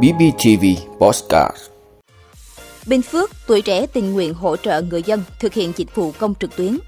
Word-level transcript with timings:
BBTV 0.00 0.64
Postcard 0.98 1.56
Bình 2.86 3.02
Phước, 3.02 3.30
tuổi 3.46 3.62
trẻ 3.62 3.86
tình 3.86 4.12
nguyện 4.12 4.34
hỗ 4.34 4.56
trợ 4.56 4.82
người 4.82 5.02
dân 5.02 5.22
thực 5.40 5.54
hiện 5.54 5.72
dịch 5.76 5.94
vụ 5.94 6.12
công 6.18 6.34
trực 6.34 6.56
tuyến. 6.56 6.78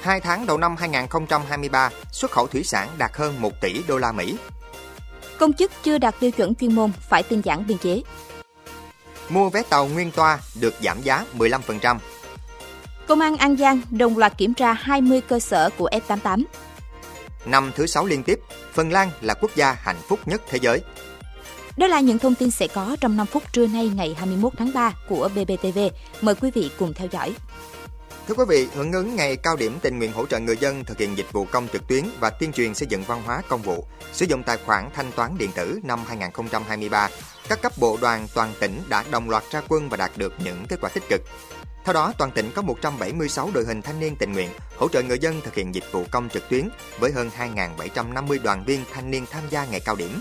Hai 0.00 0.20
tháng 0.20 0.46
đầu 0.46 0.58
năm 0.58 0.76
2023, 0.76 1.90
xuất 2.12 2.30
khẩu 2.30 2.46
thủy 2.46 2.64
sản 2.64 2.88
đạt 2.98 3.10
hơn 3.14 3.40
1 3.40 3.60
tỷ 3.60 3.82
đô 3.88 3.98
la 3.98 4.12
Mỹ. 4.12 4.36
Công 5.38 5.52
chức 5.52 5.72
chưa 5.82 5.98
đạt 5.98 6.14
tiêu 6.20 6.30
chuẩn 6.30 6.54
chuyên 6.54 6.74
môn 6.74 6.92
phải 7.08 7.22
tinh 7.22 7.40
giản 7.44 7.66
biên 7.66 7.78
chế. 7.78 8.02
Mua 9.28 9.50
vé 9.50 9.62
tàu 9.62 9.86
nguyên 9.86 10.10
toa 10.10 10.38
được 10.60 10.74
giảm 10.82 11.02
giá 11.02 11.24
15%. 11.38 11.98
Công 13.06 13.20
an 13.20 13.36
An 13.36 13.56
Giang 13.56 13.80
đồng 13.90 14.18
loạt 14.18 14.38
kiểm 14.38 14.54
tra 14.54 14.72
20 14.72 15.20
cơ 15.20 15.38
sở 15.38 15.70
của 15.78 15.88
F88. 16.08 16.44
Năm 17.46 17.72
thứ 17.76 17.86
6 17.86 18.06
liên 18.06 18.22
tiếp, 18.22 18.40
Phần 18.72 18.92
Lan 18.92 19.10
là 19.20 19.34
quốc 19.34 19.50
gia 19.54 19.72
hạnh 19.72 20.00
phúc 20.08 20.20
nhất 20.26 20.42
thế 20.48 20.58
giới. 20.62 20.80
Đó 21.76 21.86
là 21.86 22.00
những 22.00 22.18
thông 22.18 22.34
tin 22.34 22.50
sẽ 22.50 22.66
có 22.66 22.96
trong 23.00 23.16
5 23.16 23.26
phút 23.26 23.42
trưa 23.52 23.66
nay 23.66 23.90
ngày 23.94 24.14
21 24.18 24.52
tháng 24.58 24.70
3 24.74 24.92
của 25.08 25.28
BBTV. 25.34 25.78
Mời 26.20 26.34
quý 26.34 26.50
vị 26.54 26.70
cùng 26.78 26.94
theo 26.94 27.08
dõi. 27.10 27.34
Thưa 28.28 28.34
quý 28.34 28.44
vị, 28.48 28.68
hưởng 28.74 28.92
ứng 28.92 29.16
ngày 29.16 29.36
cao 29.36 29.56
điểm 29.56 29.78
tình 29.82 29.98
nguyện 29.98 30.12
hỗ 30.12 30.26
trợ 30.26 30.38
người 30.38 30.56
dân 30.56 30.84
thực 30.84 30.98
hiện 30.98 31.16
dịch 31.16 31.32
vụ 31.32 31.44
công 31.44 31.68
trực 31.72 31.86
tuyến 31.86 32.04
và 32.20 32.30
tuyên 32.30 32.52
truyền 32.52 32.74
xây 32.74 32.88
dựng 32.90 33.02
văn 33.02 33.22
hóa 33.22 33.42
công 33.48 33.62
vụ, 33.62 33.86
sử 34.12 34.26
dụng 34.26 34.42
tài 34.42 34.56
khoản 34.66 34.90
thanh 34.94 35.12
toán 35.12 35.38
điện 35.38 35.50
tử 35.54 35.80
năm 35.82 36.00
2023, 36.06 37.08
các 37.48 37.62
cấp 37.62 37.72
bộ 37.78 37.98
đoàn 38.00 38.26
toàn 38.34 38.52
tỉnh 38.60 38.82
đã 38.88 39.04
đồng 39.10 39.30
loạt 39.30 39.44
ra 39.50 39.62
quân 39.68 39.88
và 39.88 39.96
đạt 39.96 40.10
được 40.16 40.34
những 40.44 40.66
kết 40.68 40.80
quả 40.80 40.90
tích 40.94 41.04
cực. 41.10 41.20
Theo 41.84 41.92
đó, 41.92 42.12
toàn 42.18 42.30
tỉnh 42.30 42.50
có 42.54 42.62
176 42.62 43.50
đội 43.54 43.64
hình 43.64 43.82
thanh 43.82 44.00
niên 44.00 44.16
tình 44.16 44.32
nguyện 44.32 44.48
hỗ 44.76 44.88
trợ 44.88 45.02
người 45.02 45.18
dân 45.18 45.40
thực 45.44 45.54
hiện 45.54 45.74
dịch 45.74 45.84
vụ 45.92 46.04
công 46.10 46.28
trực 46.28 46.48
tuyến 46.48 46.68
với 46.98 47.12
hơn 47.12 47.30
2.750 47.38 48.42
đoàn 48.42 48.64
viên 48.64 48.84
thanh 48.92 49.10
niên 49.10 49.26
tham 49.30 49.42
gia 49.50 49.64
ngày 49.64 49.80
cao 49.80 49.96
điểm. 49.96 50.20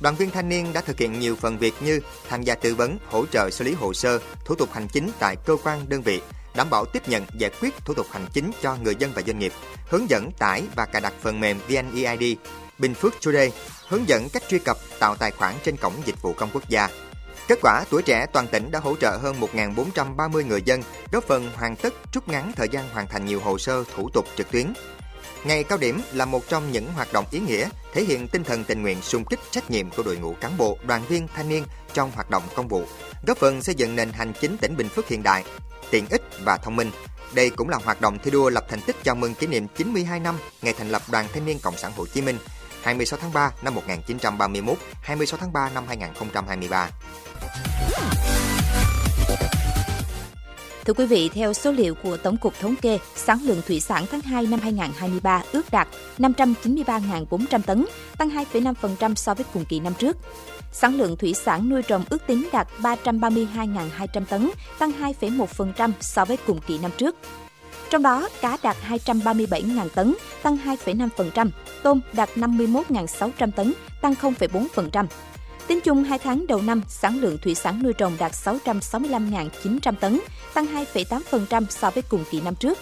Đoàn 0.00 0.16
viên 0.16 0.30
thanh 0.30 0.48
niên 0.48 0.72
đã 0.72 0.80
thực 0.80 0.98
hiện 0.98 1.20
nhiều 1.20 1.36
phần 1.36 1.58
việc 1.58 1.74
như 1.80 2.00
tham 2.28 2.42
gia 2.42 2.54
tư 2.54 2.74
vấn, 2.74 2.98
hỗ 3.10 3.26
trợ 3.26 3.50
xử 3.50 3.64
lý 3.64 3.72
hồ 3.72 3.94
sơ, 3.94 4.18
thủ 4.44 4.54
tục 4.54 4.68
hành 4.72 4.88
chính 4.88 5.10
tại 5.18 5.36
cơ 5.36 5.56
quan 5.64 5.88
đơn 5.88 6.02
vị, 6.02 6.20
đảm 6.54 6.70
bảo 6.70 6.84
tiếp 6.84 7.08
nhận 7.08 7.26
giải 7.38 7.50
quyết 7.60 7.74
thủ 7.84 7.94
tục 7.94 8.06
hành 8.10 8.26
chính 8.32 8.50
cho 8.62 8.76
người 8.82 8.94
dân 8.98 9.12
và 9.14 9.22
doanh 9.26 9.38
nghiệp, 9.38 9.52
hướng 9.88 10.10
dẫn 10.10 10.30
tải 10.38 10.62
và 10.74 10.86
cài 10.86 11.02
đặt 11.02 11.12
phần 11.20 11.40
mềm 11.40 11.58
VNeID, 11.68 12.36
Bình 12.78 12.94
Phước 12.94 13.14
Today, 13.24 13.52
hướng 13.88 14.08
dẫn 14.08 14.28
cách 14.28 14.42
truy 14.48 14.58
cập 14.58 14.76
tạo 14.98 15.16
tài 15.16 15.30
khoản 15.30 15.54
trên 15.64 15.76
cổng 15.76 15.94
dịch 16.04 16.22
vụ 16.22 16.32
công 16.32 16.50
quốc 16.52 16.68
gia. 16.68 16.88
Kết 17.50 17.58
quả, 17.62 17.84
tuổi 17.90 18.02
trẻ 18.02 18.26
toàn 18.32 18.46
tỉnh 18.46 18.70
đã 18.70 18.78
hỗ 18.78 18.96
trợ 18.96 19.16
hơn 19.16 19.36
1.430 19.40 20.46
người 20.46 20.62
dân, 20.62 20.82
góp 21.12 21.24
phần 21.24 21.50
hoàn 21.54 21.76
tất 21.76 21.94
rút 22.12 22.28
ngắn 22.28 22.52
thời 22.56 22.68
gian 22.68 22.88
hoàn 22.92 23.08
thành 23.08 23.26
nhiều 23.26 23.40
hồ 23.40 23.58
sơ 23.58 23.84
thủ 23.94 24.10
tục 24.12 24.26
trực 24.36 24.50
tuyến. 24.50 24.72
Ngày 25.44 25.64
cao 25.64 25.78
điểm 25.78 26.00
là 26.12 26.24
một 26.24 26.48
trong 26.48 26.72
những 26.72 26.92
hoạt 26.92 27.12
động 27.12 27.24
ý 27.30 27.40
nghĩa, 27.40 27.68
thể 27.92 28.04
hiện 28.04 28.28
tinh 28.28 28.44
thần 28.44 28.64
tình 28.64 28.82
nguyện 28.82 29.02
xung 29.02 29.24
kích 29.24 29.40
trách 29.50 29.70
nhiệm 29.70 29.90
của 29.90 30.02
đội 30.02 30.16
ngũ 30.16 30.34
cán 30.40 30.56
bộ, 30.56 30.78
đoàn 30.86 31.02
viên, 31.08 31.28
thanh 31.28 31.48
niên 31.48 31.64
trong 31.92 32.10
hoạt 32.14 32.30
động 32.30 32.42
công 32.54 32.68
vụ, 32.68 32.84
góp 33.26 33.38
phần 33.38 33.62
xây 33.62 33.74
dựng 33.74 33.96
nền 33.96 34.12
hành 34.12 34.32
chính 34.40 34.56
tỉnh 34.56 34.76
Bình 34.76 34.88
Phước 34.88 35.08
hiện 35.08 35.22
đại, 35.22 35.44
tiện 35.90 36.06
ích 36.10 36.22
và 36.44 36.56
thông 36.56 36.76
minh. 36.76 36.90
Đây 37.34 37.50
cũng 37.50 37.68
là 37.68 37.78
hoạt 37.84 38.00
động 38.00 38.18
thi 38.22 38.30
đua 38.30 38.50
lập 38.50 38.64
thành 38.68 38.80
tích 38.80 38.96
chào 39.02 39.14
mừng 39.14 39.34
kỷ 39.34 39.46
niệm 39.46 39.66
92 39.76 40.20
năm 40.20 40.38
ngày 40.62 40.74
thành 40.78 40.90
lập 40.90 41.02
Đoàn 41.10 41.26
Thanh 41.32 41.46
niên 41.46 41.58
Cộng 41.62 41.76
sản 41.76 41.92
Hồ 41.96 42.06
Chí 42.06 42.22
Minh 42.22 42.38
26 42.82 43.18
tháng 43.22 43.32
3 43.32 43.52
năm 43.62 43.74
1931, 43.74 44.78
26 45.02 45.38
tháng 45.38 45.52
3 45.52 45.70
năm 45.74 45.84
2023. 45.88 46.90
Thưa 50.84 50.94
quý 50.94 51.06
vị, 51.06 51.30
theo 51.34 51.52
số 51.52 51.72
liệu 51.72 51.94
của 51.94 52.16
Tổng 52.16 52.36
cục 52.36 52.54
Thống 52.60 52.76
kê, 52.76 52.98
sản 53.16 53.38
lượng 53.42 53.62
thủy 53.66 53.80
sản 53.80 54.04
tháng 54.10 54.20
2 54.20 54.46
năm 54.46 54.60
2023 54.60 55.42
ước 55.52 55.70
đạt 55.70 55.88
593.400 56.18 57.60
tấn, 57.66 57.86
tăng 58.18 58.30
2,5% 58.52 59.14
so 59.14 59.34
với 59.34 59.44
cùng 59.54 59.64
kỳ 59.64 59.80
năm 59.80 59.94
trước. 59.98 60.16
Sản 60.72 60.94
lượng 60.94 61.16
thủy 61.16 61.34
sản 61.34 61.68
nuôi 61.68 61.82
trồng 61.82 62.04
ước 62.10 62.26
tính 62.26 62.48
đạt 62.52 62.68
332.200 62.78 64.24
tấn, 64.28 64.50
tăng 64.78 64.92
2,1% 65.20 65.92
so 66.00 66.24
với 66.24 66.36
cùng 66.46 66.60
kỳ 66.66 66.78
năm 66.78 66.90
trước. 66.98 67.16
Trong 67.90 68.02
đó, 68.02 68.28
cá 68.40 68.56
đạt 68.62 68.76
237.000 68.88 69.88
tấn, 69.88 70.14
tăng 70.42 70.58
2,5%, 70.64 71.50
tôm 71.82 72.00
đạt 72.12 72.30
51.600 72.36 73.50
tấn, 73.50 73.72
tăng 74.00 74.14
0,4%. 74.14 75.06
Tính 75.66 75.80
chung 75.80 76.04
2 76.04 76.18
tháng 76.18 76.46
đầu 76.46 76.62
năm, 76.62 76.82
sản 76.88 77.20
lượng 77.20 77.38
thủy 77.38 77.54
sản 77.54 77.82
nuôi 77.82 77.92
trồng 77.92 78.16
đạt 78.18 78.32
665.900 78.32 79.94
tấn, 80.00 80.20
tăng 80.54 80.66
2,8% 80.94 81.64
so 81.68 81.90
với 81.90 82.02
cùng 82.02 82.24
kỳ 82.30 82.40
năm 82.40 82.54
trước. 82.54 82.78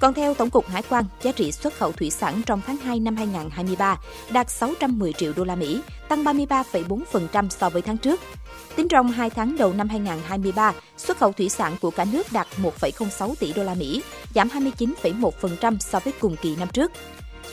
Còn 0.00 0.14
theo 0.14 0.34
Tổng 0.34 0.50
cục 0.50 0.68
Hải 0.68 0.82
quan, 0.82 1.04
giá 1.22 1.32
trị 1.32 1.52
xuất 1.52 1.74
khẩu 1.74 1.92
thủy 1.92 2.10
sản 2.10 2.42
trong 2.46 2.60
tháng 2.66 2.76
2 2.76 3.00
năm 3.00 3.16
2023 3.16 3.98
đạt 4.30 4.50
610 4.50 5.12
triệu 5.12 5.32
đô 5.36 5.44
la 5.44 5.54
Mỹ, 5.54 5.80
tăng 6.08 6.24
33,4% 6.24 7.48
so 7.48 7.70
với 7.70 7.82
tháng 7.82 7.96
trước. 7.96 8.20
Tính 8.76 8.88
trong 8.88 9.10
2 9.10 9.30
tháng 9.30 9.56
đầu 9.56 9.72
năm 9.72 9.88
2023, 9.88 10.72
xuất 10.96 11.18
khẩu 11.18 11.32
thủy 11.32 11.48
sản 11.48 11.76
của 11.80 11.90
cả 11.90 12.04
nước 12.12 12.32
đạt 12.32 12.46
1,06 12.62 13.34
tỷ 13.40 13.52
đô 13.52 13.62
la 13.62 13.74
Mỹ, 13.74 14.02
giảm 14.34 14.48
29,1% 14.48 15.78
so 15.78 15.98
với 16.00 16.12
cùng 16.20 16.36
kỳ 16.42 16.56
năm 16.56 16.68
trước. 16.72 16.92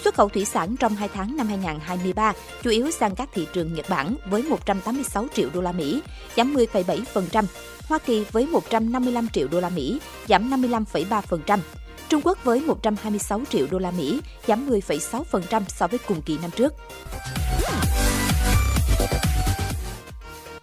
Xuất 0.03 0.15
khẩu 0.15 0.29
thủy 0.29 0.45
sản 0.45 0.75
trong 0.75 0.95
2 0.95 1.09
tháng 1.13 1.37
năm 1.37 1.47
2023 1.47 2.33
chủ 2.63 2.69
yếu 2.69 2.91
sang 2.91 3.15
các 3.15 3.29
thị 3.33 3.47
trường 3.53 3.73
Nhật 3.73 3.85
Bản 3.89 4.15
với 4.29 4.43
186 4.43 5.27
triệu 5.33 5.49
đô 5.53 5.61
la 5.61 5.71
Mỹ, 5.71 6.01
giảm 6.35 6.55
10,7%, 6.55 7.43
Hoa 7.87 7.99
Kỳ 7.99 8.25
với 8.31 8.45
155 8.45 9.27
triệu 9.33 9.47
đô 9.47 9.59
la 9.59 9.69
Mỹ, 9.69 9.99
giảm 10.27 10.51
55,3%, 10.51 11.59
Trung 12.09 12.21
Quốc 12.23 12.43
với 12.43 12.61
126 12.61 13.41
triệu 13.49 13.67
đô 13.71 13.79
la 13.79 13.91
Mỹ, 13.91 14.21
giảm 14.47 14.69
10,6% 14.69 15.61
so 15.67 15.87
với 15.87 15.99
cùng 16.07 16.21
kỳ 16.21 16.37
năm 16.41 16.51
trước. 16.51 16.73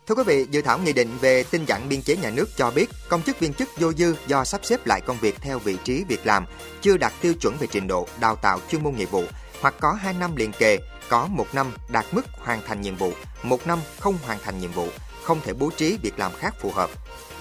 Thưa 0.07 0.15
quý 0.15 0.23
vị, 0.27 0.47
dự 0.51 0.63
thảo 0.63 0.79
nghị 0.79 0.93
định 0.93 1.19
về 1.21 1.43
tinh 1.43 1.65
giản 1.65 1.89
biên 1.89 2.03
chế 2.03 2.17
nhà 2.17 2.31
nước 2.31 2.49
cho 2.57 2.71
biết 2.71 2.91
công 3.09 3.23
chức 3.23 3.41
viên 3.41 3.55
chức 3.55 3.69
vô 3.79 3.93
dư 3.93 4.15
do 4.27 4.45
sắp 4.45 4.61
xếp 4.65 4.87
lại 4.87 5.01
công 5.01 5.17
việc 5.21 5.37
theo 5.41 5.59
vị 5.59 5.77
trí 5.85 6.05
việc 6.09 6.27
làm 6.27 6.45
chưa 6.81 6.97
đạt 6.97 7.13
tiêu 7.21 7.35
chuẩn 7.35 7.57
về 7.57 7.67
trình 7.71 7.87
độ, 7.87 8.09
đào 8.21 8.37
tạo 8.37 8.61
chuyên 8.71 8.83
môn 8.83 8.95
nghiệp 8.95 9.11
vụ 9.11 9.25
hoặc 9.61 9.75
có 9.81 9.93
2 9.93 10.15
năm 10.15 10.37
liền 10.37 10.53
kề, 10.53 10.79
có 11.09 11.27
một 11.27 11.47
năm 11.53 11.73
đạt 11.89 12.05
mức 12.13 12.27
hoàn 12.33 12.63
thành 12.67 12.81
nhiệm 12.81 12.97
vụ, 12.97 13.13
một 13.43 13.67
năm 13.67 13.79
không 14.01 14.19
hoàn 14.27 14.39
thành 14.45 14.61
nhiệm 14.61 14.73
vụ, 14.73 14.89
không 15.23 15.41
thể 15.45 15.53
bố 15.53 15.71
trí 15.77 15.99
việc 16.03 16.19
làm 16.19 16.33
khác 16.39 16.55
phù 16.61 16.71
hợp. 16.71 16.91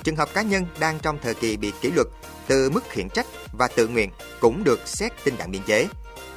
Trường 0.03 0.15
hợp 0.15 0.29
cá 0.33 0.41
nhân 0.41 0.65
đang 0.79 0.99
trong 0.99 1.17
thời 1.23 1.33
kỳ 1.33 1.57
bị 1.57 1.71
kỷ 1.81 1.91
luật 1.91 2.07
từ 2.47 2.69
mức 2.69 2.83
khiển 2.89 3.09
trách 3.09 3.25
và 3.57 3.67
tự 3.67 3.87
nguyện 3.87 4.09
cũng 4.41 4.63
được 4.63 4.79
xét 4.85 5.11
tinh 5.23 5.35
giản 5.39 5.51
biên 5.51 5.61
chế. 5.63 5.87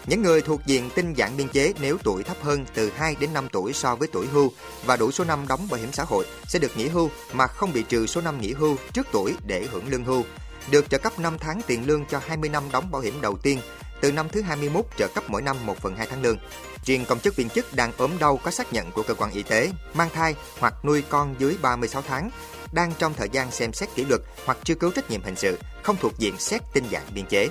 Những 0.06 0.22
người 0.22 0.42
thuộc 0.42 0.66
diện 0.66 0.90
tinh 0.94 1.14
giản 1.14 1.36
biên 1.36 1.48
chế 1.48 1.72
nếu 1.80 1.98
tuổi 2.02 2.22
thấp 2.22 2.36
hơn 2.42 2.64
từ 2.74 2.90
2 2.96 3.16
đến 3.20 3.32
5 3.32 3.48
tuổi 3.52 3.72
so 3.72 3.94
với 3.94 4.08
tuổi 4.12 4.26
hưu 4.26 4.52
và 4.84 4.96
đủ 4.96 5.10
số 5.10 5.24
năm 5.24 5.48
đóng 5.48 5.68
bảo 5.70 5.80
hiểm 5.80 5.92
xã 5.92 6.04
hội 6.04 6.24
sẽ 6.48 6.58
được 6.58 6.76
nghỉ 6.76 6.88
hưu 6.88 7.10
mà 7.32 7.46
không 7.46 7.72
bị 7.72 7.82
trừ 7.82 8.06
số 8.06 8.20
năm 8.20 8.40
nghỉ 8.40 8.52
hưu 8.52 8.76
trước 8.92 9.06
tuổi 9.12 9.34
để 9.46 9.66
hưởng 9.72 9.88
lương 9.88 10.04
hưu. 10.04 10.24
Được 10.70 10.90
trợ 10.90 10.98
cấp 10.98 11.18
5 11.18 11.38
tháng 11.38 11.60
tiền 11.66 11.86
lương 11.86 12.04
cho 12.06 12.20
20 12.26 12.48
năm 12.50 12.64
đóng 12.72 12.90
bảo 12.90 13.02
hiểm 13.02 13.20
đầu 13.20 13.36
tiên, 13.42 13.60
từ 14.00 14.12
năm 14.12 14.28
thứ 14.28 14.40
21 14.42 14.84
trợ 14.96 15.08
cấp 15.08 15.24
mỗi 15.28 15.42
năm 15.42 15.56
1 15.66 15.78
phần 15.80 15.96
2 15.96 16.06
tháng 16.10 16.22
lương. 16.22 16.38
Riêng 16.84 17.04
công 17.08 17.20
chức 17.20 17.36
viên 17.36 17.48
chức 17.48 17.74
đang 17.74 17.92
ốm 17.96 18.10
đau 18.20 18.36
có 18.36 18.50
xác 18.50 18.72
nhận 18.72 18.92
của 18.92 19.02
cơ 19.02 19.14
quan 19.14 19.32
y 19.32 19.42
tế, 19.42 19.70
mang 19.94 20.08
thai 20.14 20.34
hoặc 20.58 20.74
nuôi 20.84 21.02
con 21.08 21.34
dưới 21.38 21.56
36 21.62 22.02
tháng, 22.02 22.30
đang 22.72 22.92
trong 22.98 23.14
thời 23.14 23.28
gian 23.28 23.50
xem 23.50 23.72
xét 23.72 23.88
kỷ 23.94 24.04
luật 24.04 24.20
hoặc 24.44 24.58
chưa 24.64 24.74
cứu 24.74 24.90
trách 24.90 25.10
nhiệm 25.10 25.22
hình 25.22 25.36
sự, 25.36 25.58
không 25.82 25.96
thuộc 26.00 26.18
diện 26.18 26.38
xét 26.38 26.60
tinh 26.72 26.84
giản 26.90 27.02
biên 27.14 27.26
chế. 27.26 27.48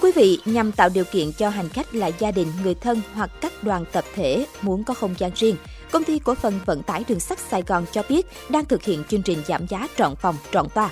Thưa 0.00 0.08
quý 0.08 0.12
vị, 0.16 0.38
nhằm 0.44 0.72
tạo 0.72 0.88
điều 0.88 1.04
kiện 1.04 1.32
cho 1.32 1.48
hành 1.48 1.68
khách 1.68 1.94
là 1.94 2.06
gia 2.06 2.30
đình, 2.30 2.52
người 2.62 2.74
thân 2.74 3.00
hoặc 3.14 3.30
các 3.40 3.64
đoàn 3.64 3.84
tập 3.92 4.04
thể 4.14 4.46
muốn 4.62 4.84
có 4.84 4.94
không 4.94 5.14
gian 5.18 5.30
riêng, 5.34 5.56
Công 5.90 6.04
ty 6.04 6.18
cổ 6.18 6.34
phần 6.34 6.60
vận 6.66 6.82
tải 6.82 7.04
đường 7.08 7.20
sắt 7.20 7.38
Sài 7.38 7.62
Gòn 7.62 7.84
cho 7.92 8.02
biết 8.08 8.26
đang 8.48 8.64
thực 8.64 8.82
hiện 8.82 9.04
chương 9.08 9.22
trình 9.22 9.42
giảm 9.46 9.66
giá 9.66 9.88
trọn 9.96 10.16
phòng, 10.16 10.36
trọn 10.52 10.68
toa. 10.74 10.90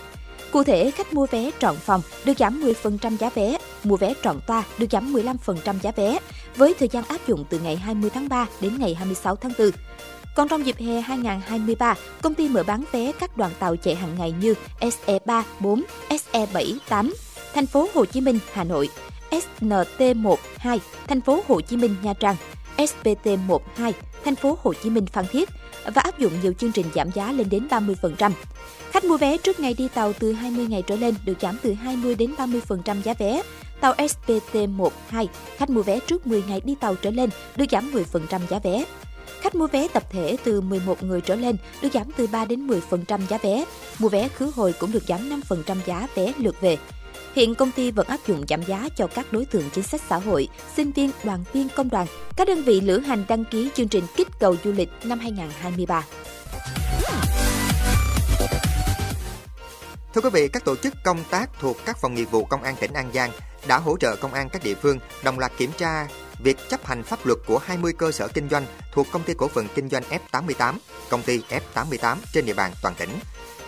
Cụ 0.52 0.64
thể, 0.64 0.90
khách 0.90 1.12
mua 1.12 1.26
vé 1.26 1.50
trọn 1.58 1.76
phòng 1.76 2.02
được 2.24 2.38
giảm 2.38 2.62
10% 2.82 3.16
giá 3.16 3.30
vé, 3.34 3.58
mua 3.84 3.96
vé 3.96 4.14
trọn 4.22 4.40
toa 4.46 4.64
được 4.78 4.86
giảm 4.90 5.12
15% 5.12 5.78
giá 5.82 5.90
vé, 5.96 6.18
với 6.56 6.74
thời 6.78 6.88
gian 6.88 7.04
áp 7.04 7.26
dụng 7.26 7.44
từ 7.50 7.58
ngày 7.58 7.76
20 7.76 8.10
tháng 8.10 8.28
3 8.28 8.46
đến 8.60 8.78
ngày 8.78 8.94
26 8.94 9.36
tháng 9.36 9.52
4. 9.58 9.70
Còn 10.36 10.48
trong 10.48 10.66
dịp 10.66 10.76
hè 10.78 11.00
2023, 11.00 11.94
công 12.22 12.34
ty 12.34 12.48
mở 12.48 12.62
bán 12.62 12.84
vé 12.92 13.12
các 13.20 13.36
đoàn 13.36 13.50
tàu 13.58 13.76
chạy 13.76 13.94
hàng 13.94 14.14
ngày 14.18 14.34
như 14.40 14.54
SE3, 14.80 15.42
4, 15.60 15.82
SE7, 16.08 16.76
8, 16.88 17.12
thành 17.54 17.66
phố 17.66 17.88
Hồ 17.94 18.04
Chí 18.04 18.20
Minh, 18.20 18.38
Hà 18.52 18.64
Nội, 18.64 18.88
SNT12, 19.30 20.78
thành 21.06 21.20
phố 21.20 21.40
Hồ 21.48 21.60
Chí 21.60 21.76
Minh, 21.76 21.96
Nha 22.02 22.14
Trang, 22.14 22.36
SPT12, 22.76 23.92
thành 24.24 24.34
phố 24.34 24.58
Hồ 24.62 24.72
Chí 24.82 24.90
Minh, 24.90 25.06
Phan 25.06 25.24
Thiết 25.32 25.48
và 25.84 26.02
áp 26.02 26.18
dụng 26.18 26.32
nhiều 26.42 26.52
chương 26.52 26.72
trình 26.72 26.86
giảm 26.94 27.10
giá 27.14 27.32
lên 27.32 27.48
đến 27.48 27.68
30%. 27.70 28.30
Khách 28.90 29.04
mua 29.04 29.16
vé 29.16 29.36
trước 29.36 29.60
ngày 29.60 29.74
đi 29.74 29.88
tàu 29.94 30.12
từ 30.12 30.32
20 30.32 30.66
ngày 30.66 30.82
trở 30.82 30.96
lên 30.96 31.14
được 31.24 31.34
giảm 31.40 31.56
từ 31.62 31.72
20 31.72 32.14
đến 32.14 32.34
30% 32.36 33.02
giá 33.02 33.14
vé. 33.14 33.42
Tàu 33.80 33.94
SPT12, 33.94 35.26
khách 35.56 35.70
mua 35.70 35.82
vé 35.82 36.00
trước 36.00 36.26
10 36.26 36.42
ngày 36.48 36.60
đi 36.64 36.74
tàu 36.80 36.94
trở 36.94 37.10
lên 37.10 37.30
được 37.56 37.64
giảm 37.70 37.90
10% 37.92 38.40
giá 38.50 38.58
vé. 38.58 38.84
Khách 39.40 39.54
mua 39.54 39.66
vé 39.66 39.88
tập 39.88 40.02
thể 40.10 40.36
từ 40.44 40.60
11 40.60 41.02
người 41.02 41.20
trở 41.20 41.36
lên 41.36 41.56
được 41.82 41.88
giảm 41.94 42.06
từ 42.16 42.26
3 42.26 42.44
đến 42.44 42.66
10% 42.66 43.20
giá 43.28 43.38
vé. 43.38 43.64
Mua 43.98 44.08
vé 44.08 44.28
khứ 44.28 44.50
hồi 44.56 44.74
cũng 44.78 44.92
được 44.92 45.02
giảm 45.08 45.30
5% 45.48 45.76
giá 45.86 46.06
vé 46.14 46.32
lượt 46.38 46.60
về. 46.60 46.78
Hiện 47.38 47.54
công 47.54 47.72
ty 47.72 47.90
vẫn 47.90 48.06
áp 48.06 48.20
dụng 48.26 48.44
giảm 48.48 48.62
giá 48.62 48.88
cho 48.96 49.06
các 49.06 49.32
đối 49.32 49.44
tượng 49.44 49.70
chính 49.72 49.84
sách 49.84 50.00
xã 50.08 50.16
hội, 50.16 50.48
sinh 50.76 50.92
viên, 50.92 51.10
đoàn 51.24 51.44
viên 51.52 51.68
công 51.76 51.90
đoàn, 51.90 52.06
các 52.36 52.48
đơn 52.48 52.62
vị 52.62 52.80
lữ 52.80 52.98
hành 52.98 53.24
đăng 53.28 53.44
ký 53.44 53.70
chương 53.74 53.88
trình 53.88 54.04
kích 54.16 54.28
cầu 54.40 54.56
du 54.64 54.72
lịch 54.72 54.88
năm 55.04 55.18
2023. 55.18 56.04
Thưa 60.14 60.20
quý 60.20 60.30
vị, 60.32 60.48
các 60.48 60.64
tổ 60.64 60.76
chức 60.76 60.94
công 61.04 61.18
tác 61.30 61.50
thuộc 61.60 61.76
các 61.84 61.98
phòng 61.98 62.14
nghiệp 62.14 62.30
vụ 62.30 62.44
công 62.44 62.62
an 62.62 62.74
tỉnh 62.80 62.92
An 62.92 63.10
Giang 63.14 63.30
đã 63.68 63.78
hỗ 63.78 63.96
trợ 63.96 64.16
công 64.16 64.34
an 64.34 64.48
các 64.48 64.64
địa 64.64 64.74
phương 64.74 64.98
đồng 65.24 65.38
loạt 65.38 65.52
kiểm 65.58 65.70
tra 65.78 66.08
việc 66.38 66.56
chấp 66.68 66.86
hành 66.86 67.02
pháp 67.02 67.26
luật 67.26 67.38
của 67.46 67.58
20 67.58 67.92
cơ 67.92 68.12
sở 68.12 68.28
kinh 68.28 68.48
doanh 68.48 68.66
thuộc 68.92 69.06
công 69.12 69.22
ty 69.22 69.34
cổ 69.34 69.48
phần 69.48 69.68
kinh 69.74 69.88
doanh 69.88 70.02
F88, 70.32 70.74
công 71.10 71.22
ty 71.22 71.42
F88 71.74 72.16
trên 72.32 72.46
địa 72.46 72.54
bàn 72.54 72.72
toàn 72.82 72.94
tỉnh. 72.98 73.10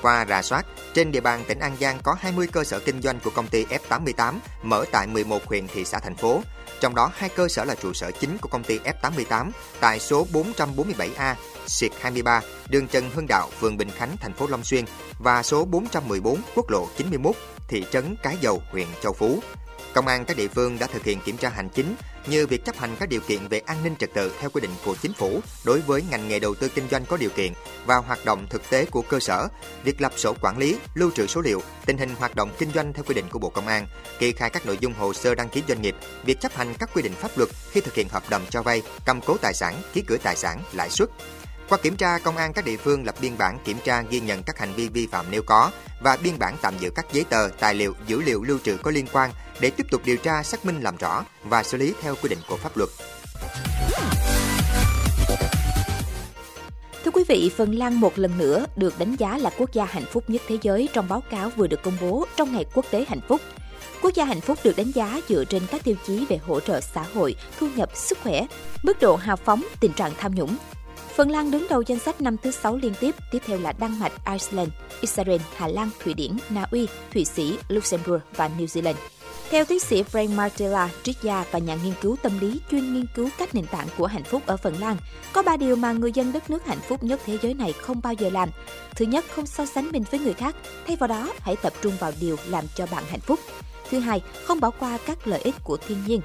Qua 0.02 0.26
rà 0.28 0.42
soát, 0.42 0.66
trên 0.94 1.12
địa 1.12 1.20
bàn 1.20 1.44
tỉnh 1.48 1.58
An 1.58 1.76
Giang 1.80 1.98
có 2.02 2.16
20 2.20 2.46
cơ 2.52 2.64
sở 2.64 2.78
kinh 2.78 3.02
doanh 3.02 3.20
của 3.20 3.30
công 3.30 3.46
ty 3.46 3.64
F88 3.64 4.34
mở 4.62 4.84
tại 4.92 5.06
11 5.06 5.44
huyện 5.46 5.68
thị 5.68 5.84
xã 5.84 5.98
thành 5.98 6.16
phố. 6.16 6.42
Trong 6.80 6.94
đó 6.94 7.10
hai 7.14 7.28
cơ 7.28 7.48
sở 7.48 7.64
là 7.64 7.74
trụ 7.74 7.92
sở 7.92 8.10
chính 8.10 8.38
của 8.38 8.48
công 8.48 8.64
ty 8.64 8.78
F88 8.78 9.50
tại 9.80 10.00
số 10.00 10.26
447A, 10.32 11.34
Xịt 11.66 11.92
23, 12.00 12.40
đường 12.68 12.88
Trần 12.88 13.10
Hưng 13.10 13.26
Đạo, 13.26 13.48
phường 13.60 13.76
Bình 13.76 13.90
Khánh, 13.90 14.16
thành 14.20 14.34
phố 14.34 14.46
Long 14.46 14.64
Xuyên 14.64 14.84
và 15.18 15.42
số 15.42 15.64
414 15.64 16.42
quốc 16.54 16.70
lộ 16.70 16.88
91, 16.96 17.36
thị 17.68 17.84
trấn 17.92 18.16
Cái 18.22 18.36
Dầu, 18.40 18.62
huyện 18.70 18.86
Châu 19.02 19.12
Phú. 19.12 19.42
Công 19.94 20.06
an 20.06 20.24
các 20.24 20.36
địa 20.36 20.48
phương 20.48 20.78
đã 20.78 20.86
thực 20.86 21.04
hiện 21.04 21.20
kiểm 21.24 21.36
tra 21.36 21.48
hành 21.48 21.68
chính 21.68 21.94
như 22.26 22.46
việc 22.46 22.64
chấp 22.64 22.76
hành 22.78 22.96
các 23.00 23.08
điều 23.08 23.20
kiện 23.20 23.48
về 23.48 23.58
an 23.58 23.84
ninh 23.84 23.96
trật 23.96 24.14
tự 24.14 24.32
theo 24.40 24.50
quy 24.50 24.60
định 24.60 24.70
của 24.84 24.96
chính 25.02 25.12
phủ 25.12 25.40
đối 25.64 25.80
với 25.80 26.02
ngành 26.10 26.28
nghề 26.28 26.38
đầu 26.38 26.54
tư 26.54 26.68
kinh 26.68 26.88
doanh 26.90 27.04
có 27.04 27.16
điều 27.16 27.30
kiện 27.30 27.52
và 27.86 27.96
hoạt 27.96 28.24
động 28.24 28.46
thực 28.50 28.70
tế 28.70 28.84
của 28.84 29.02
cơ 29.02 29.20
sở, 29.20 29.48
việc 29.84 30.00
lập 30.00 30.12
sổ 30.16 30.34
quản 30.40 30.58
lý, 30.58 30.76
lưu 30.94 31.10
trữ 31.10 31.26
số 31.26 31.40
liệu, 31.40 31.62
tình 31.86 31.98
hình 31.98 32.14
hoạt 32.18 32.34
động 32.34 32.50
kinh 32.58 32.72
doanh 32.72 32.92
theo 32.92 33.04
quy 33.04 33.14
định 33.14 33.28
của 33.30 33.38
Bộ 33.38 33.48
Công 33.48 33.66
an, 33.66 33.86
kê 34.18 34.32
khai 34.32 34.50
các 34.50 34.66
nội 34.66 34.78
dung 34.80 34.94
hồ 34.94 35.12
sơ 35.12 35.34
đăng 35.34 35.48
ký 35.48 35.62
doanh 35.68 35.82
nghiệp, 35.82 35.96
việc 36.24 36.40
chấp 36.40 36.54
hành 36.54 36.74
các 36.78 36.90
quy 36.94 37.02
định 37.02 37.14
pháp 37.14 37.38
luật 37.38 37.48
khi 37.70 37.80
thực 37.80 37.94
hiện 37.94 38.08
hợp 38.08 38.22
đồng 38.30 38.42
cho 38.50 38.62
vay, 38.62 38.82
cầm 39.04 39.20
cố 39.20 39.36
tài 39.36 39.54
sản, 39.54 39.82
ký 39.92 40.02
gửi 40.06 40.18
tài 40.18 40.36
sản, 40.36 40.62
lãi 40.72 40.90
suất, 40.90 41.08
qua 41.70 41.78
kiểm 41.78 41.96
tra, 41.96 42.18
công 42.18 42.36
an 42.36 42.52
các 42.52 42.64
địa 42.64 42.76
phương 42.76 43.06
lập 43.06 43.14
biên 43.20 43.38
bản 43.38 43.58
kiểm 43.64 43.76
tra 43.84 44.02
ghi 44.02 44.20
nhận 44.20 44.42
các 44.42 44.58
hành 44.58 44.72
vi 44.72 44.88
vi 44.88 45.06
phạm 45.06 45.26
nếu 45.30 45.42
có 45.42 45.70
và 46.00 46.18
biên 46.22 46.38
bản 46.38 46.56
tạm 46.62 46.74
giữ 46.78 46.90
các 46.90 47.06
giấy 47.12 47.24
tờ, 47.24 47.48
tài 47.60 47.74
liệu, 47.74 47.94
dữ 48.06 48.22
liệu 48.22 48.42
lưu 48.42 48.58
trữ 48.64 48.76
có 48.76 48.90
liên 48.90 49.06
quan 49.12 49.30
để 49.60 49.70
tiếp 49.70 49.86
tục 49.90 50.00
điều 50.04 50.16
tra 50.16 50.42
xác 50.42 50.64
minh 50.64 50.80
làm 50.80 50.96
rõ 50.96 51.24
và 51.44 51.62
xử 51.62 51.78
lý 51.78 51.94
theo 52.02 52.14
quy 52.22 52.28
định 52.28 52.38
của 52.48 52.56
pháp 52.56 52.76
luật. 52.76 52.88
Thưa 57.04 57.10
quý 57.10 57.24
vị, 57.28 57.50
Phần 57.56 57.74
Lan 57.74 58.00
một 58.00 58.18
lần 58.18 58.38
nữa 58.38 58.66
được 58.76 58.98
đánh 58.98 59.16
giá 59.16 59.38
là 59.38 59.50
quốc 59.58 59.72
gia 59.72 59.84
hạnh 59.84 60.06
phúc 60.12 60.24
nhất 60.28 60.42
thế 60.48 60.58
giới 60.62 60.88
trong 60.92 61.08
báo 61.08 61.22
cáo 61.30 61.50
vừa 61.50 61.66
được 61.66 61.82
công 61.82 61.96
bố 62.00 62.26
trong 62.36 62.52
Ngày 62.52 62.64
Quốc 62.74 62.86
tế 62.90 63.04
Hạnh 63.08 63.20
phúc. 63.28 63.40
Quốc 64.02 64.14
gia 64.14 64.24
hạnh 64.24 64.40
phúc 64.40 64.58
được 64.64 64.76
đánh 64.76 64.90
giá 64.90 65.20
dựa 65.28 65.44
trên 65.44 65.62
các 65.70 65.84
tiêu 65.84 65.94
chí 66.06 66.26
về 66.28 66.38
hỗ 66.46 66.60
trợ 66.60 66.80
xã 66.80 67.04
hội, 67.14 67.36
thu 67.58 67.68
nhập, 67.76 67.90
sức 67.94 68.18
khỏe, 68.22 68.46
mức 68.82 69.00
độ 69.00 69.16
hào 69.16 69.36
phóng, 69.36 69.62
tình 69.80 69.92
trạng 69.92 70.12
tham 70.18 70.34
nhũng, 70.34 70.56
Phần 71.20 71.30
Lan 71.30 71.50
đứng 71.50 71.66
đầu 71.70 71.82
danh 71.82 71.98
sách 71.98 72.20
năm 72.20 72.36
thứ 72.42 72.50
6 72.50 72.76
liên 72.76 72.92
tiếp, 73.00 73.14
tiếp 73.30 73.38
theo 73.46 73.58
là 73.58 73.72
Đan 73.72 73.98
Mạch, 73.98 74.12
Iceland, 74.32 74.70
Israel, 75.00 75.40
Hà 75.56 75.68
Lan, 75.68 75.90
Thụy 76.04 76.14
Điển, 76.14 76.30
Na 76.50 76.66
Uy, 76.70 76.88
Thụy 77.12 77.24
Sĩ, 77.24 77.58
Luxembourg 77.68 78.22
và 78.36 78.50
New 78.58 78.66
Zealand. 78.66 78.94
Theo 79.50 79.64
tiến 79.64 79.80
sĩ 79.80 80.02
Frank 80.02 80.34
Martella, 80.34 80.90
triết 81.02 81.16
gia 81.22 81.44
và 81.50 81.58
nhà 81.58 81.76
nghiên 81.84 81.92
cứu 82.00 82.16
tâm 82.22 82.38
lý 82.40 82.60
chuyên 82.70 82.94
nghiên 82.94 83.06
cứu 83.14 83.28
các 83.38 83.54
nền 83.54 83.66
tảng 83.66 83.86
của 83.96 84.06
hạnh 84.06 84.24
phúc 84.24 84.42
ở 84.46 84.56
Phần 84.56 84.80
Lan, 84.80 84.96
có 85.32 85.42
ba 85.42 85.56
điều 85.56 85.76
mà 85.76 85.92
người 85.92 86.12
dân 86.12 86.32
đất 86.32 86.50
nước 86.50 86.66
hạnh 86.66 86.80
phúc 86.88 87.02
nhất 87.02 87.20
thế 87.26 87.38
giới 87.42 87.54
này 87.54 87.72
không 87.72 88.00
bao 88.02 88.12
giờ 88.12 88.30
làm. 88.30 88.48
Thứ 88.94 89.04
nhất, 89.04 89.24
không 89.34 89.46
so 89.46 89.66
sánh 89.66 89.88
mình 89.92 90.04
với 90.10 90.20
người 90.20 90.34
khác, 90.34 90.56
thay 90.86 90.96
vào 90.96 91.08
đó 91.08 91.32
hãy 91.40 91.56
tập 91.56 91.72
trung 91.82 91.92
vào 92.00 92.12
điều 92.20 92.36
làm 92.48 92.64
cho 92.74 92.86
bạn 92.86 93.04
hạnh 93.10 93.20
phúc. 93.20 93.40
Thứ 93.90 93.98
hai, 93.98 94.22
không 94.44 94.60
bỏ 94.60 94.70
qua 94.70 94.98
các 95.06 95.26
lợi 95.26 95.40
ích 95.40 95.54
của 95.64 95.76
thiên 95.76 95.98
nhiên. 96.06 96.20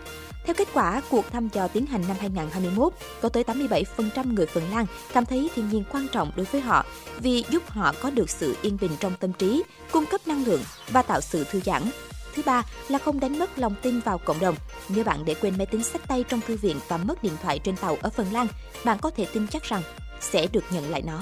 Theo 0.45 0.53
kết 0.57 0.67
quả 0.73 1.01
cuộc 1.09 1.31
thăm 1.31 1.49
dò 1.53 1.67
tiến 1.67 1.85
hành 1.85 2.01
năm 2.07 2.17
2021, 2.19 2.93
có 3.21 3.29
tới 3.29 3.43
87% 3.43 4.33
người 4.33 4.45
Phần 4.45 4.63
Lan 4.71 4.85
cảm 5.13 5.25
thấy 5.25 5.49
thiên 5.55 5.69
nhiên 5.69 5.83
quan 5.91 6.07
trọng 6.07 6.31
đối 6.35 6.45
với 6.45 6.61
họ 6.61 6.85
vì 7.19 7.43
giúp 7.49 7.69
họ 7.69 7.93
có 8.01 8.09
được 8.09 8.29
sự 8.29 8.55
yên 8.61 8.77
bình 8.81 8.91
trong 8.99 9.13
tâm 9.19 9.33
trí, 9.33 9.63
cung 9.91 10.05
cấp 10.05 10.27
năng 10.27 10.45
lượng 10.45 10.61
và 10.89 11.01
tạo 11.01 11.21
sự 11.21 11.43
thư 11.43 11.59
giãn. 11.59 11.81
Thứ 12.35 12.41
ba 12.45 12.63
là 12.87 12.99
không 12.99 13.19
đánh 13.19 13.39
mất 13.39 13.59
lòng 13.59 13.75
tin 13.81 13.99
vào 13.99 14.17
cộng 14.17 14.39
đồng. 14.39 14.55
Nếu 14.89 15.03
bạn 15.03 15.25
để 15.25 15.33
quên 15.33 15.57
máy 15.57 15.65
tính 15.65 15.83
sách 15.83 16.01
tay 16.07 16.23
trong 16.29 16.41
thư 16.47 16.55
viện 16.55 16.79
và 16.87 16.97
mất 16.97 17.23
điện 17.23 17.33
thoại 17.43 17.59
trên 17.59 17.77
tàu 17.77 17.97
ở 18.01 18.09
Phần 18.09 18.27
Lan, 18.33 18.47
bạn 18.85 18.97
có 19.01 19.09
thể 19.09 19.25
tin 19.33 19.47
chắc 19.47 19.63
rằng 19.63 19.81
sẽ 20.21 20.47
được 20.47 20.63
nhận 20.71 20.89
lại 20.91 21.01
nó. 21.01 21.21